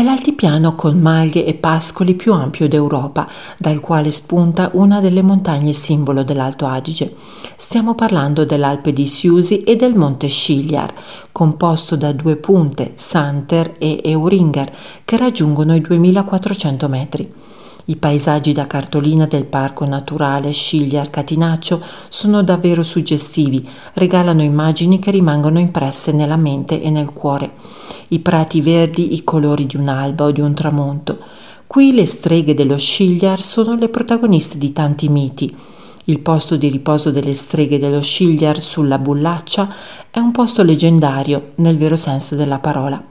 È 0.00 0.02
l'altipiano 0.02 0.76
con 0.76 0.98
malghe 0.98 1.44
e 1.44 1.52
pascoli 1.52 2.14
più 2.14 2.32
ampio 2.32 2.66
d'Europa, 2.68 3.28
dal 3.58 3.80
quale 3.80 4.10
spunta 4.10 4.70
una 4.72 4.98
delle 4.98 5.20
montagne 5.20 5.74
simbolo 5.74 6.22
dell'Alto 6.22 6.64
Adige. 6.64 7.14
Stiamo 7.56 7.94
parlando 7.94 8.46
dell'Alpe 8.46 8.94
di 8.94 9.06
Siusi 9.06 9.62
e 9.62 9.76
del 9.76 9.94
Monte 9.94 10.28
Sciliar, 10.28 10.90
composto 11.32 11.96
da 11.96 12.12
due 12.12 12.36
punte, 12.36 12.92
Santer 12.94 13.74
e 13.76 14.00
Euringer, 14.02 14.72
che 15.04 15.18
raggiungono 15.18 15.74
i 15.74 15.82
2400 15.82 16.88
metri. 16.88 17.32
I 17.86 17.96
paesaggi 17.96 18.52
da 18.52 18.66
cartolina 18.66 19.26
del 19.26 19.46
Parco 19.46 19.84
Naturale 19.84 20.52
Scigliar-Catinaccio 20.52 21.82
sono 22.08 22.42
davvero 22.42 22.82
suggestivi, 22.82 23.66
regalano 23.94 24.42
immagini 24.42 24.98
che 24.98 25.10
rimangono 25.10 25.58
impresse 25.58 26.12
nella 26.12 26.36
mente 26.36 26.82
e 26.82 26.90
nel 26.90 27.12
cuore. 27.12 27.52
I 28.08 28.18
prati 28.18 28.60
verdi, 28.60 29.14
i 29.14 29.24
colori 29.24 29.66
di 29.66 29.76
un'alba 29.76 30.24
o 30.24 30.30
di 30.30 30.40
un 30.40 30.54
tramonto. 30.54 31.18
Qui 31.66 31.92
le 31.92 32.06
streghe 32.06 32.54
dello 32.54 32.76
Scigliar 32.76 33.42
sono 33.42 33.74
le 33.74 33.88
protagoniste 33.88 34.58
di 34.58 34.72
tanti 34.72 35.08
miti. 35.08 35.56
Il 36.04 36.20
posto 36.20 36.56
di 36.56 36.68
riposo 36.68 37.10
delle 37.10 37.34
streghe 37.34 37.78
dello 37.78 38.02
Scigliar 38.02 38.60
sulla 38.60 38.98
Bullaccia 38.98 39.74
è 40.10 40.18
un 40.18 40.32
posto 40.32 40.62
leggendario 40.62 41.52
nel 41.56 41.78
vero 41.78 41.96
senso 41.96 42.34
della 42.34 42.58
parola. 42.58 43.09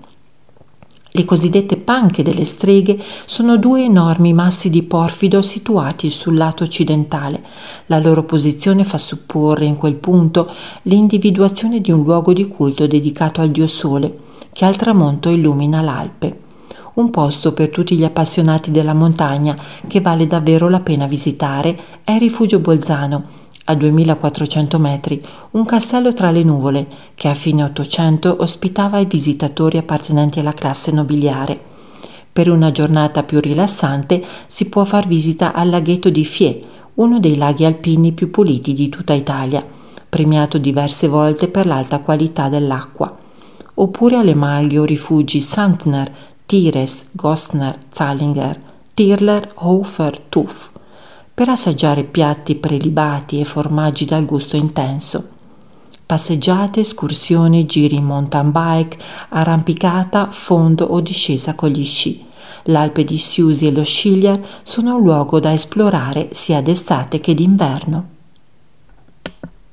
Le 1.11 1.25
cosiddette 1.25 1.77
panche 1.77 2.21
delle 2.21 2.45
streghe 2.45 3.01
sono 3.25 3.57
due 3.57 3.83
enormi 3.83 4.31
massi 4.31 4.69
di 4.69 4.83
porfido 4.83 5.41
situati 5.41 6.11
sul 6.11 6.35
lato 6.35 6.63
occidentale. 6.63 7.43
La 7.87 7.97
loro 7.99 8.23
posizione 8.23 8.83
fa 8.83 8.99
supporre 8.99 9.65
in 9.65 9.75
quel 9.75 9.95
punto 9.95 10.51
l'individuazione 10.83 11.81
di 11.81 11.91
un 11.91 12.03
luogo 12.03 12.31
di 12.31 12.47
culto 12.47 12.85
dedicato 12.85 13.41
al 13.41 13.49
dio 13.49 13.65
Sole, 13.65 14.17
che 14.53 14.65
al 14.65 14.75
tramonto 14.75 15.29
illumina 15.29 15.81
l'Alpe. 15.81 16.41
Un 16.93 17.09
posto 17.09 17.53
per 17.53 17.69
tutti 17.69 17.95
gli 17.97 18.03
appassionati 18.03 18.71
della 18.71 18.93
montagna 18.93 19.57
che 19.87 20.01
vale 20.01 20.27
davvero 20.27 20.69
la 20.69 20.81
pena 20.81 21.07
visitare 21.07 21.77
è 22.03 22.11
il 22.11 22.19
Rifugio 22.19 22.59
Bolzano, 22.59 23.38
a 23.69 23.75
2400 23.75 24.79
metri, 24.79 25.21
un 25.51 25.63
castello 25.63 26.11
tra 26.11 26.31
le 26.31 26.41
nuvole 26.41 26.87
che 27.13 27.27
a 27.27 27.35
fine 27.35 27.63
Ottocento 27.63 28.37
ospitava 28.39 28.97
i 28.97 29.05
visitatori 29.05 29.77
appartenenti 29.77 30.39
alla 30.39 30.53
classe 30.53 30.91
nobiliare. 30.91 31.67
Per 32.33 32.49
una 32.49 32.71
giornata 32.71 33.21
più 33.21 33.39
rilassante 33.39 34.25
si 34.47 34.69
può 34.69 34.85
far 34.85 35.05
visita 35.05 35.53
al 35.53 35.69
laghetto 35.69 36.09
di 36.09 36.25
Fie, 36.25 36.61
uno 36.95 37.19
dei 37.19 37.37
laghi 37.37 37.63
alpini 37.63 38.11
più 38.11 38.31
puliti 38.31 38.73
di 38.73 38.89
tutta 38.89 39.13
Italia, 39.13 39.63
premiato 40.09 40.57
diverse 40.57 41.07
volte 41.07 41.47
per 41.47 41.67
l'alta 41.67 41.99
qualità 41.99 42.49
dell'acqua. 42.49 43.15
Oppure 43.75 44.15
alle 44.15 44.33
maglie 44.33 44.79
o 44.79 44.83
rifugi 44.83 45.39
Santner, 45.41 46.11
Tires, 46.47 47.05
Gostner, 47.11 47.77
Zallinger, 47.91 48.59
Tirler, 48.95 49.51
Hofer, 49.53 50.19
Tuff 50.27 50.77
per 51.39 51.47
assaggiare 51.47 52.03
piatti 52.03 52.55
prelibati 52.55 53.39
e 53.39 53.45
formaggi 53.45 54.03
dal 54.03 54.25
gusto 54.25 54.57
intenso. 54.57 55.29
Passeggiate, 56.05 56.81
escursioni, 56.81 57.65
giri 57.65 57.95
in 57.95 58.03
mountain 58.03 58.51
bike, 58.51 58.97
arrampicata, 59.29 60.31
fondo 60.31 60.83
o 60.83 60.99
discesa 60.99 61.55
con 61.55 61.69
gli 61.69 61.85
sci. 61.85 62.25
L'Alpe 62.63 63.05
di 63.05 63.17
Siusi 63.17 63.67
e 63.67 63.71
lo 63.71 63.85
Sciliar 63.85 64.37
sono 64.63 64.97
un 64.97 65.01
luogo 65.01 65.39
da 65.39 65.53
esplorare 65.53 66.27
sia 66.33 66.61
d'estate 66.61 67.21
che 67.21 67.33
d'inverno. 67.33 68.18